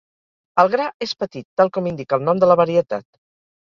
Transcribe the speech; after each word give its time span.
El 0.63 0.71
gra 0.77 0.87
és 1.07 1.15
petit, 1.25 1.47
tal 1.63 1.73
com 1.79 1.93
indica 1.95 2.21
el 2.21 2.29
nom 2.31 2.45
de 2.45 2.53
la 2.53 2.61
varietat. 2.67 3.13